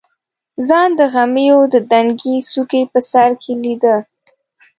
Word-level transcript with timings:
ځان 0.67 0.89
د 0.99 1.01
غمیو 1.13 1.59
د 1.73 1.75
دنګې 1.91 2.35
څوکې 2.49 2.81
په 2.91 2.99
سر 3.09 3.31
کې 3.41 3.53
لیده. 3.63 3.95